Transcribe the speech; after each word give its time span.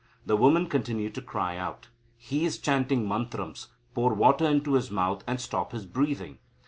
The 0.25 0.35
woman 0.35 0.65
continued 0.67 1.13
to 1.13 1.21
cry 1.21 1.57
out, 1.57 1.89
"He 2.17 2.43
is 2.43 2.57
chanting 2.57 3.07
mantrams; 3.07 3.67
pour 3.93 4.15
water 4.15 4.47
into 4.49 4.73
his 4.73 4.89
mouth, 4.89 5.23
and 5.27 5.39
stop 5.39 5.73
his 5.73 5.85
breathing." 5.85 6.39